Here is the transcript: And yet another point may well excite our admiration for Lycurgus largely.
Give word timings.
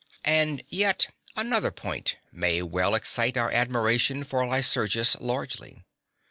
And 0.25 0.63
yet 0.67 1.13
another 1.35 1.69
point 1.69 2.17
may 2.31 2.63
well 2.63 2.95
excite 2.95 3.37
our 3.37 3.51
admiration 3.51 4.23
for 4.23 4.47
Lycurgus 4.47 5.15
largely. 5.19 5.85